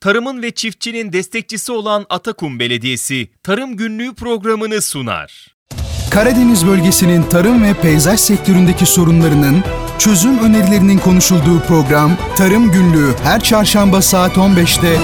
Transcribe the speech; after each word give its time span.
tarımın 0.00 0.42
ve 0.42 0.50
çiftçinin 0.50 1.12
destekçisi 1.12 1.72
olan 1.72 2.06
Atakum 2.10 2.58
Belediyesi 2.58 3.28
Tarım 3.42 3.76
Günlüğü 3.76 4.14
programını 4.14 4.82
sunar. 4.82 5.58
Karadeniz 6.10 6.66
bölgesinin 6.66 7.22
tarım 7.22 7.64
ve 7.64 7.74
peyzaj 7.74 8.20
sektöründeki 8.20 8.86
sorunlarının 8.86 9.64
çözüm 9.98 10.38
önerilerinin 10.38 10.98
konuşulduğu 10.98 11.60
program 11.60 12.16
Tarım 12.36 12.72
Günlüğü 12.72 13.14
her 13.22 13.40
çarşamba 13.40 14.02
saat 14.02 14.36
15'te 14.36 14.96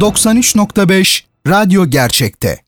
93.5 0.00 1.22
Radyo 1.48 1.86
Gerçek'te. 1.86 2.58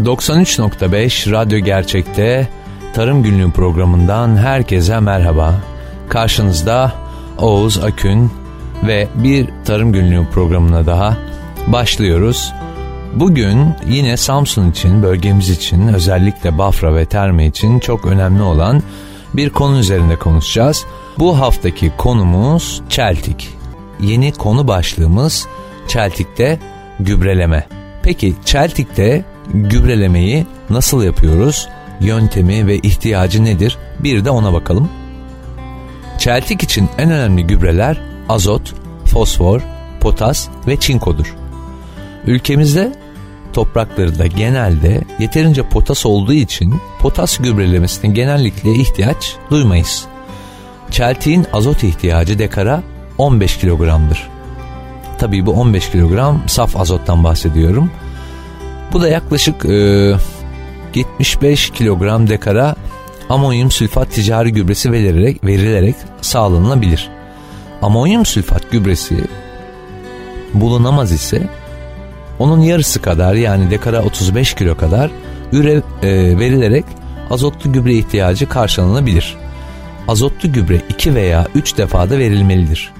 93.5 0.00 1.30
Radyo 1.30 1.58
Gerçek'te 1.58 2.48
Tarım 2.94 3.22
Günlüğü 3.22 3.52
programından 3.52 4.36
herkese 4.36 5.00
merhaba. 5.00 5.62
Karşınızda 6.08 6.92
Oğuz 7.38 7.78
Akün 7.78 8.43
ve 8.82 9.08
bir 9.14 9.48
Tarım 9.64 9.92
Günlüğü 9.92 10.26
programına 10.32 10.86
daha 10.86 11.16
başlıyoruz. 11.66 12.52
Bugün 13.14 13.74
yine 13.88 14.16
Samsun 14.16 14.70
için, 14.70 15.02
bölgemiz 15.02 15.50
için, 15.50 15.88
özellikle 15.88 16.58
Bafra 16.58 16.96
ve 16.96 17.06
Terme 17.06 17.46
için 17.46 17.78
çok 17.78 18.06
önemli 18.06 18.42
olan 18.42 18.82
bir 19.34 19.50
konu 19.50 19.78
üzerinde 19.78 20.16
konuşacağız. 20.16 20.84
Bu 21.18 21.40
haftaki 21.40 21.92
konumuz 21.96 22.82
çeltik. 22.88 23.48
Yeni 24.00 24.32
konu 24.32 24.68
başlığımız 24.68 25.46
çeltikte 25.88 26.58
gübreleme. 27.00 27.66
Peki 28.02 28.34
çeltikte 28.44 29.24
gübrelemeyi 29.54 30.46
nasıl 30.70 31.02
yapıyoruz? 31.02 31.68
Yöntemi 32.00 32.66
ve 32.66 32.76
ihtiyacı 32.78 33.44
nedir? 33.44 33.78
Bir 34.00 34.24
de 34.24 34.30
ona 34.30 34.52
bakalım. 34.52 34.88
Çeltik 36.18 36.62
için 36.62 36.88
en 36.98 37.10
önemli 37.10 37.46
gübreler 37.46 38.13
azot, 38.28 38.74
fosfor, 39.04 39.60
potas 40.00 40.48
ve 40.66 40.76
çinkodur. 40.76 41.34
Ülkemizde 42.26 42.92
topraklarında 43.52 44.26
genelde 44.26 45.00
yeterince 45.18 45.62
potas 45.68 46.06
olduğu 46.06 46.32
için 46.32 46.74
potas 47.00 47.38
gübrelemesine 47.38 48.12
genellikle 48.12 48.74
ihtiyaç 48.74 49.36
duymayız. 49.50 50.04
Çeltiğin 50.90 51.46
azot 51.52 51.84
ihtiyacı 51.84 52.38
dekara 52.38 52.82
15 53.18 53.58
kilogramdır. 53.58 54.28
Tabii 55.18 55.46
bu 55.46 55.52
15 55.52 55.90
kilogram 55.90 56.42
saf 56.46 56.76
azottan 56.76 57.24
bahsediyorum. 57.24 57.90
Bu 58.92 59.02
da 59.02 59.08
yaklaşık 59.08 59.64
e, 59.64 60.14
75 60.94 61.70
kilogram 61.70 62.28
dekara 62.28 62.76
amonyum 63.28 63.70
sülfat 63.70 64.10
ticari 64.10 64.52
gübresi 64.52 64.92
verilerek, 64.92 65.44
verilerek 65.44 65.94
sağlanabilir. 66.20 67.10
Amonyum 67.84 68.26
sülfat 68.26 68.70
gübresi 68.70 69.24
bulunamaz 70.54 71.12
ise 71.12 71.42
onun 72.38 72.60
yarısı 72.60 73.02
kadar 73.02 73.34
yani 73.34 73.70
dekara 73.70 74.02
35 74.02 74.54
kilo 74.54 74.76
kadar 74.76 75.10
üre 75.52 75.82
e, 76.02 76.38
verilerek 76.38 76.84
azotlu 77.30 77.72
gübre 77.72 77.94
ihtiyacı 77.94 78.48
karşılanabilir. 78.48 79.36
Azotlu 80.08 80.52
gübre 80.52 80.80
2 80.88 81.14
veya 81.14 81.46
3 81.54 81.78
defada 81.78 82.18
verilmelidir. 82.18 82.92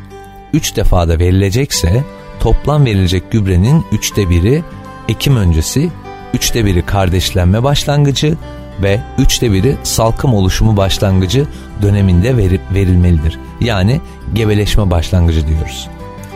3 0.53 0.77
defada 0.77 1.19
verilecekse 1.19 2.05
toplam 2.41 2.85
verilecek 2.85 3.33
gübrenin 3.33 3.85
3'te 3.93 4.31
biri 4.31 4.63
ekim 5.09 5.37
öncesi, 5.37 5.91
3'te 6.35 6.65
biri 6.65 6.87
kardeşlenme 6.87 7.63
başlangıcı 7.63 8.37
ve 8.83 9.01
3'te 9.19 9.53
biri 9.53 9.77
salkım 9.83 10.35
oluşumu 10.35 10.77
başlangıcı 10.77 11.47
döneminde 11.83 12.37
verip 12.37 12.61
verilmelidir. 12.75 13.39
Yani 13.61 14.01
gebeleşme 14.35 14.91
başlangıcı 14.91 15.49
diyoruz. 15.49 15.89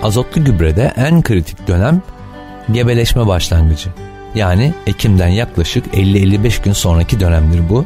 Azotlu 0.03 0.45
gübrede 0.45 0.93
en 0.97 1.23
kritik 1.23 1.69
dönem 1.69 2.03
gebeleşme 2.73 3.27
başlangıcı. 3.27 3.89
Yani 4.35 4.75
Ekim'den 4.87 5.29
yaklaşık 5.29 5.87
50-55 5.95 6.63
gün 6.63 6.73
sonraki 6.73 7.21
dönemdir 7.21 7.69
bu. 7.69 7.85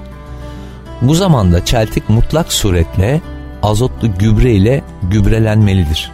Bu 1.03 1.15
zamanda 1.15 1.65
çeltik 1.65 2.09
mutlak 2.09 2.53
suretle 2.53 3.21
azotlu 3.63 4.19
gübre 4.19 4.53
ile 4.53 4.83
gübrelenmelidir. 5.03 6.11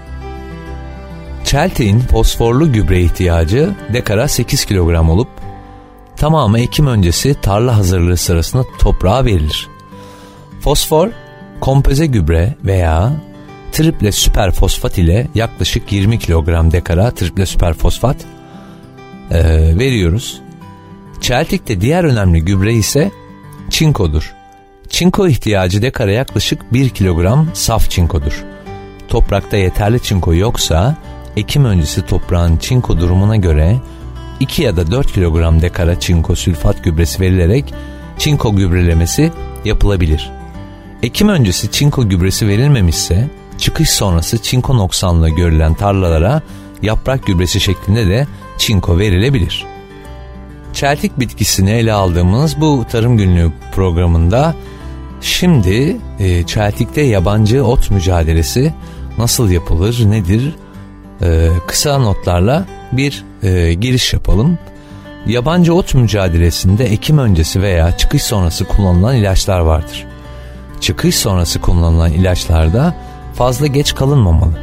Çeltiğin 1.45 2.01
fosforlu 2.01 2.73
gübre 2.73 3.01
ihtiyacı 3.01 3.71
dekara 3.93 4.29
8 4.29 4.65
kilogram 4.65 5.11
olup 5.11 5.29
tamamı 6.19 6.61
ekim 6.61 6.87
öncesi 6.87 7.35
tarla 7.43 7.77
hazırlığı 7.77 8.17
sırasında 8.17 8.65
toprağa 8.79 9.25
verilir. 9.25 9.69
Fosfor, 10.61 11.09
kompoze 11.61 12.07
gübre 12.07 12.55
veya 12.65 13.13
triple 13.73 14.13
süper 14.13 14.51
fosfat 14.51 14.99
ile 14.99 15.27
yaklaşık 15.35 15.93
20 15.93 16.19
kilogram 16.19 16.73
dekara 16.73 17.11
triple 17.11 17.47
süper 17.47 17.75
fosfat 17.75 18.17
e, 19.31 19.43
veriyoruz. 19.79 20.41
Çeltik'te 21.21 21.81
diğer 21.81 22.05
önemli 22.05 22.45
gübre 22.45 22.75
ise 22.75 23.11
çinkodur. 23.71 24.35
Çinko 24.89 25.29
ihtiyacı 25.29 25.83
dekara 25.83 26.13
yaklaşık 26.13 26.73
1 26.73 26.89
kilogram 26.89 27.49
saf 27.55 27.91
çinkodur. 27.91 28.45
Toprakta 29.09 29.57
yeterli 29.57 30.03
çinko 30.03 30.35
yoksa 30.35 30.97
ekim 31.37 31.65
öncesi 31.65 32.07
toprağın 32.07 32.57
çinko 32.57 32.99
durumuna 32.99 33.37
göre 33.37 33.81
2 34.41 34.63
ya 34.63 34.77
da 34.77 34.91
4 34.91 35.13
kilogram 35.13 35.63
dekara 35.63 36.01
çinko 36.01 36.37
sülfat 36.37 36.85
gübresi 36.85 37.21
verilerek 37.21 37.75
çinko 38.19 38.57
gübrelemesi 38.57 39.33
yapılabilir. 39.65 40.31
Ekim 41.03 41.29
öncesi 41.29 41.71
çinko 41.71 42.09
gübresi 42.09 42.49
verilmemişse 42.49 43.29
çıkış 43.59 43.91
sonrası 43.91 44.43
çinko 44.43 44.77
noksanlığı 44.77 45.31
görülen 45.31 45.75
tarlalara 45.75 46.43
yaprak 46.83 47.27
gübresi 47.27 47.61
şeklinde 47.61 48.07
de 48.07 48.27
çinko 48.59 48.99
verilebilir. 48.99 49.67
Çeltik 50.73 51.21
bitkisini 51.21 51.71
ele 51.71 51.93
aldığımız 51.93 52.61
bu 52.61 52.85
tarım 52.91 53.17
günlüğü 53.17 53.53
programında 53.75 54.55
şimdi 55.21 55.97
e, 56.19 56.47
çeltikte 56.47 57.01
yabancı 57.01 57.65
ot 57.65 57.91
mücadelesi 57.91 58.75
nasıl 59.19 59.51
yapılır, 59.51 60.11
nedir? 60.11 60.55
E, 61.23 61.49
kısa 61.67 61.99
notlarla 61.99 62.67
bir 62.93 63.25
e, 63.43 63.75
giriş 63.75 64.13
yapalım. 64.29 64.59
Yabancı 65.27 65.75
ot 65.75 65.95
mücadelesinde 65.95 66.85
ekim 66.85 67.19
öncesi 67.19 67.63
veya 67.63 67.97
çıkış 67.97 68.23
sonrası 68.23 68.65
kullanılan 68.65 69.17
ilaçlar 69.17 69.61
vardır. 69.61 70.07
Çıkış 70.81 71.17
sonrası 71.17 71.61
kullanılan 71.61 72.13
ilaçlarda 72.13 72.95
fazla 73.35 73.67
geç 73.67 73.95
kalınmamalı. 73.95 74.59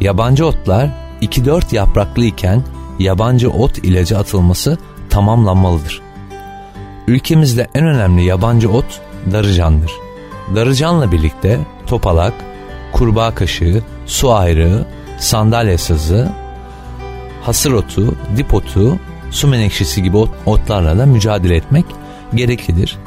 Yabancı 0.00 0.46
otlar 0.46 0.90
2-4 1.22 1.74
yapraklı 1.74 2.24
iken 2.24 2.62
yabancı 2.98 3.50
ot 3.50 3.78
ilacı 3.78 4.18
atılması 4.18 4.78
tamamlanmalıdır. 5.10 6.00
Ülkemizde 7.06 7.68
en 7.74 7.84
önemli 7.86 8.24
yabancı 8.24 8.70
ot 8.70 9.00
darıcandır. 9.32 9.92
Darıcanla 10.54 11.12
birlikte 11.12 11.58
topalak, 11.86 12.34
kurbağa 12.92 13.34
kaşığı, 13.34 13.82
su 14.06 14.32
ayrığı, 14.32 14.86
sandalye 15.18 15.78
sazı, 15.78 16.28
hasır 17.42 17.72
otu, 17.72 18.14
dip 18.36 18.54
otu, 18.54 18.98
su 19.30 19.48
menekşesi 19.48 20.02
gibi 20.02 20.16
ot, 20.16 20.30
otlarla 20.46 20.98
da 20.98 21.06
mücadele 21.06 21.56
etmek 21.56 21.84
gereklidir. 22.34 22.98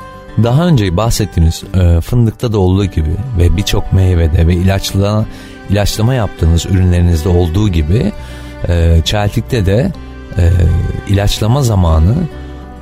Daha 0.44 0.68
önce 0.68 0.98
bahsettiğimiz 0.98 1.64
e, 1.74 2.02
fındıkta 2.02 2.54
da 2.54 2.60
olduğu 2.60 2.86
gibi 2.86 3.16
ve 3.38 3.58
birçok 3.58 3.94
meyvede 3.94 4.48
ve 4.48 4.54
ilaçlama, 4.54 5.26
ilaçlama 5.70 6.14
yaptığınız 6.14 6.66
ürünlerinizde 6.66 7.30
olduğu 7.30 7.70
gibi 7.70 8.12
e, 8.68 9.02
çeltikte 9.06 9.66
de 9.66 9.92
e, 10.38 10.50
ilaçlama 11.08 11.64
zamanı 11.64 12.16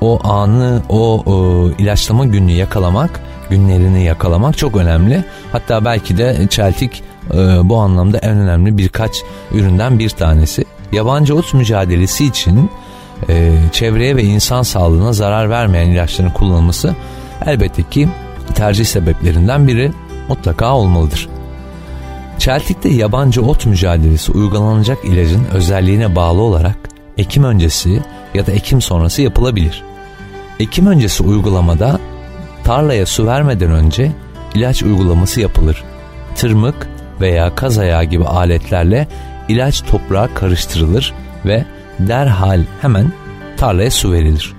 o 0.01 0.27
anı 0.27 0.81
o, 0.89 1.23
o 1.25 1.69
ilaçlama 1.77 2.25
gününü 2.25 2.51
yakalamak 2.51 3.21
günlerini 3.49 4.03
yakalamak 4.03 4.57
çok 4.57 4.75
önemli. 4.75 5.23
Hatta 5.51 5.85
belki 5.85 6.17
de 6.17 6.47
çeltik 6.49 7.03
e, 7.33 7.37
bu 7.69 7.77
anlamda 7.77 8.17
en 8.17 8.37
önemli 8.37 8.77
birkaç 8.77 9.11
üründen 9.51 9.99
bir 9.99 10.09
tanesi. 10.09 10.65
Yabancı 10.91 11.35
ot 11.35 11.53
mücadelesi 11.53 12.25
için 12.25 12.69
e, 13.29 13.57
çevreye 13.71 14.15
ve 14.15 14.23
insan 14.23 14.61
sağlığına 14.61 15.13
zarar 15.13 15.49
vermeyen 15.49 15.89
ilaçların 15.89 16.29
kullanılması 16.29 16.95
elbette 17.45 17.83
ki 17.83 18.09
tercih 18.55 18.85
sebeplerinden 18.85 19.67
biri 19.67 19.91
mutlaka 20.27 20.75
olmalıdır. 20.75 21.29
Çeltik'te 22.39 22.89
yabancı 22.89 23.41
ot 23.41 23.65
mücadelesi 23.65 24.31
uygulanacak 24.31 25.05
ilacın 25.05 25.45
özelliğine 25.53 26.15
bağlı 26.15 26.41
olarak 26.41 26.77
ekim 27.17 27.43
öncesi 27.43 28.01
ya 28.33 28.47
da 28.47 28.51
ekim 28.51 28.81
sonrası 28.81 29.21
yapılabilir. 29.21 29.83
Ekim 30.59 30.87
öncesi 30.87 31.23
uygulamada 31.23 31.99
tarlaya 32.63 33.05
su 33.05 33.27
vermeden 33.27 33.71
önce 33.71 34.11
ilaç 34.55 34.83
uygulaması 34.83 35.41
yapılır. 35.41 35.83
Tırmık 36.35 36.89
veya 37.21 37.55
kaz 37.55 37.77
ayağı 37.77 38.03
gibi 38.03 38.25
aletlerle 38.25 39.07
ilaç 39.51 39.81
toprağa 39.81 40.33
karıştırılır 40.33 41.13
ve 41.45 41.65
derhal 41.99 42.63
hemen 42.81 43.11
tarlaya 43.57 43.91
su 43.91 44.11
verilir. 44.11 44.53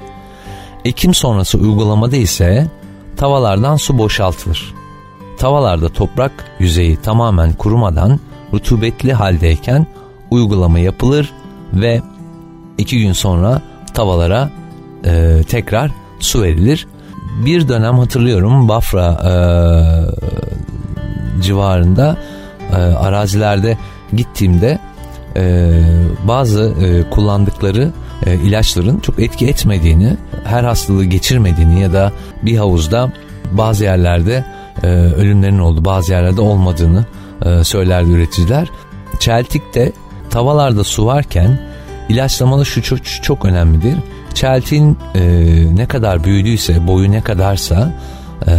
Ekim 0.85 1.15
sonrası 1.15 1.59
uygulamada 1.59 2.17
ise 2.17 2.67
tavalardan 3.17 3.77
su 3.77 3.99
boşaltılır. 3.99 4.75
Tavallarda 5.39 5.89
toprak 5.89 6.33
yüzeyi 6.59 6.97
tamamen 6.97 7.53
kurumadan 7.53 8.21
rutubetli 8.53 9.13
haldeyken 9.13 9.87
uygulama 10.31 10.79
yapılır 10.79 11.33
ve 11.73 12.03
iki 12.79 13.01
gün 13.01 13.13
sonra 13.13 13.63
tavalara 13.95 14.51
e, 15.05 15.43
tekrar 15.49 15.91
su 16.21 16.43
verilir. 16.43 16.87
Bir 17.45 17.69
dönem 17.69 17.99
hatırlıyorum 17.99 18.69
Bafra 18.69 19.09
e, 19.09 19.33
civarında 21.43 22.17
e, 22.73 22.77
arazilerde 22.77 23.79
gittiğimde 24.13 24.79
e, 25.37 25.71
bazı 26.25 26.75
e, 26.83 27.11
kullandıkları 27.11 27.93
e, 28.27 28.35
ilaçların 28.35 28.99
çok 28.99 29.21
etki 29.21 29.47
etmediğini, 29.47 30.17
her 30.45 30.65
hastalığı 30.65 31.05
geçirmediğini 31.05 31.81
ya 31.81 31.93
da 31.93 32.13
bir 32.43 32.57
havuzda 32.57 33.13
bazı 33.53 33.85
yerlerde 33.85 34.45
e, 34.83 34.87
ölümlerin 34.89 35.59
oldu, 35.59 35.85
bazı 35.85 36.13
yerlerde 36.13 36.41
olmadığını 36.41 37.05
e, 37.45 37.65
söylerdi 37.65 38.11
üreticiler. 38.11 38.69
Çeltik'te 39.21 39.93
tavallarda 40.31 40.85
su 40.85 41.07
varken 41.07 41.61
ilaçlamada 42.09 42.65
şu 42.65 42.83
çok, 42.83 43.05
çok 43.05 43.45
önemlidir. 43.45 43.97
Çeltin 44.35 44.99
e, 45.15 45.21
ne 45.75 45.87
kadar 45.87 46.25
büyüdüyse, 46.25 46.87
boyu 46.87 47.11
ne 47.11 47.21
kadarsa 47.21 47.93
e, 48.47 48.53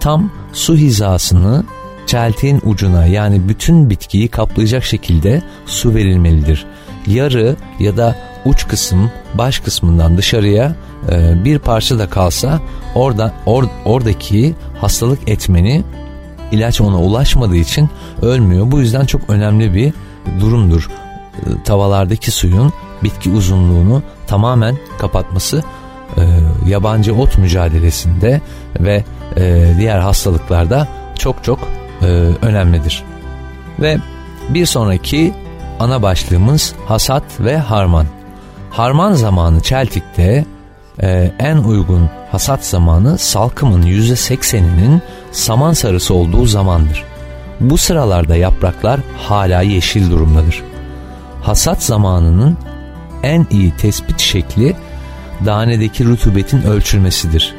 tam 0.00 0.30
su 0.52 0.76
hizasını 0.76 1.64
çeltiğin 2.06 2.60
ucuna 2.64 3.06
yani 3.06 3.48
bütün 3.48 3.90
bitkiyi 3.90 4.28
kaplayacak 4.28 4.84
şekilde 4.84 5.42
su 5.66 5.94
verilmelidir. 5.94 6.66
Yarı 7.06 7.56
ya 7.78 7.96
da 7.96 8.16
uç 8.44 8.68
kısım 8.68 9.10
baş 9.34 9.58
kısmından 9.58 10.18
dışarıya 10.18 10.76
e, 11.10 11.44
bir 11.44 11.58
parça 11.58 11.98
da 11.98 12.10
kalsa 12.10 12.60
orada 12.94 13.32
or, 13.46 13.64
oradaki 13.84 14.54
hastalık 14.80 15.28
etmeni 15.28 15.84
ilaç 16.52 16.80
ona 16.80 17.00
ulaşmadığı 17.00 17.56
için 17.56 17.90
ölmüyor. 18.22 18.70
Bu 18.70 18.80
yüzden 18.80 19.04
çok 19.04 19.30
önemli 19.30 19.74
bir 19.74 19.92
durumdur. 20.40 20.88
E, 21.36 21.62
tavalardaki 21.64 22.30
suyun 22.30 22.72
bitki 23.02 23.30
uzunluğunu 23.30 24.02
tamamen 24.26 24.76
kapatması 24.98 25.62
e, 26.16 26.22
yabancı 26.68 27.14
ot 27.14 27.38
mücadelesinde 27.38 28.40
ve 28.80 29.04
e, 29.36 29.74
diğer 29.78 29.98
hastalıklarda 29.98 30.88
çok 31.18 31.44
çok 31.44 31.58
e, 32.02 32.06
önemlidir. 32.42 33.04
Ve 33.80 33.98
bir 34.48 34.66
sonraki 34.66 35.34
ana 35.80 36.02
başlığımız 36.02 36.74
hasat 36.86 37.40
ve 37.40 37.58
harman. 37.58 38.06
Harman 38.70 39.12
zamanı 39.12 39.60
Çeltik'te 39.60 40.44
e, 41.02 41.32
en 41.38 41.56
uygun 41.56 42.10
hasat 42.32 42.64
zamanı 42.64 43.18
salkımın 43.18 43.82
%80'inin 43.82 45.02
saman 45.32 45.72
sarısı 45.72 46.14
olduğu 46.14 46.46
zamandır. 46.46 47.04
Bu 47.60 47.78
sıralarda 47.78 48.36
yapraklar 48.36 49.00
hala 49.18 49.62
yeşil 49.62 50.10
durumdadır. 50.10 50.62
Hasat 51.42 51.82
zamanının 51.82 52.56
en 53.22 53.46
iyi 53.50 53.76
tespit 53.76 54.20
şekli 54.20 54.76
danedeki 55.46 56.04
rutubetin 56.04 56.62
ölçülmesidir. 56.62 57.54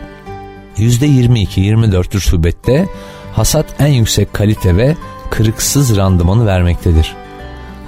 %22-24 0.77 2.15
rutubette 2.15 2.87
hasat 3.37 3.65
en 3.79 3.87
yüksek 3.87 4.33
kalite 4.33 4.77
ve 4.77 4.95
kırıksız 5.29 5.97
randımanı 5.97 6.45
vermektedir. 6.45 7.15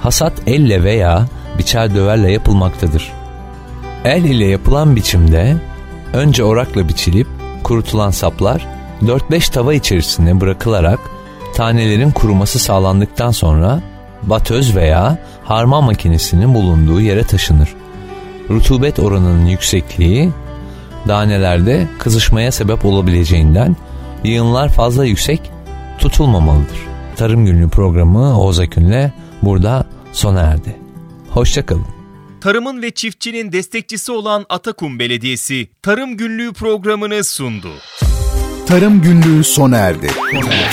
Hasat 0.00 0.32
elle 0.46 0.84
veya 0.84 1.26
biçer 1.58 1.94
döverle 1.94 2.32
yapılmaktadır. 2.32 3.12
El 4.04 4.24
ile 4.24 4.46
yapılan 4.46 4.96
biçimde 4.96 5.56
önce 6.12 6.44
orakla 6.44 6.88
biçilip 6.88 7.26
kurutulan 7.62 8.10
saplar 8.10 8.66
4-5 9.02 9.52
tava 9.52 9.74
içerisine 9.74 10.40
bırakılarak 10.40 11.00
tanelerin 11.54 12.10
kuruması 12.10 12.58
sağlandıktan 12.58 13.30
sonra 13.30 13.80
batöz 14.22 14.76
veya 14.76 15.18
harman 15.44 15.84
makinesinin 15.84 16.54
bulunduğu 16.54 17.00
yere 17.00 17.24
taşınır. 17.24 17.74
Rutubet 18.50 18.98
oranının 18.98 19.46
yüksekliği 19.46 20.30
danelerde 21.08 21.86
kızışmaya 21.98 22.52
sebep 22.52 22.84
olabileceğinden 22.84 23.76
yığınlar 24.24 24.72
fazla 24.72 25.04
yüksek 25.04 25.50
tutulmamalıdır. 25.98 26.78
Tarım 27.16 27.46
Günlüğü 27.46 27.68
programı 27.68 28.40
Oğuz 28.40 28.60
Akün'le 28.60 29.12
burada 29.42 29.84
sona 30.12 30.40
erdi. 30.40 30.76
Hoşçakalın. 31.30 31.86
Tarımın 32.40 32.82
ve 32.82 32.90
çiftçinin 32.90 33.52
destekçisi 33.52 34.12
olan 34.12 34.46
Atakum 34.48 34.98
Belediyesi 34.98 35.68
Tarım 35.82 36.16
Günlüğü 36.16 36.52
programını 36.52 37.24
sundu. 37.24 37.68
Tarım 38.66 39.02
Günlüğü 39.02 39.44
sona 39.44 39.76
erdi. 39.76 40.10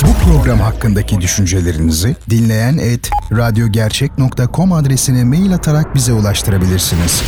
Bu 0.08 0.26
program 0.26 0.60
hakkındaki 0.60 1.22
düşüncelerinizi 1.22 2.16
dinleyen 2.30 2.78
et 2.78 3.10
radyogercek.com 3.32 4.74
adresine 4.74 5.24
mail 5.24 5.54
atarak 5.54 5.96
bize 5.96 6.14
ulaştırabilirsiniz. 6.14 7.24